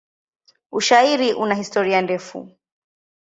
[0.71, 2.39] Ushairi una historia ndefu.